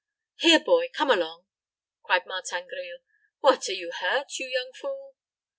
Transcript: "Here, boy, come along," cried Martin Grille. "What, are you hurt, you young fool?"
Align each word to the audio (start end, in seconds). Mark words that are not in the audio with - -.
"Here, 0.37 0.59
boy, 0.59 0.89
come 0.91 1.11
along," 1.11 1.45
cried 2.01 2.25
Martin 2.25 2.65
Grille. 2.67 3.01
"What, 3.41 3.69
are 3.69 3.73
you 3.73 3.91
hurt, 3.91 4.39
you 4.39 4.47
young 4.47 4.73
fool?" 4.73 5.15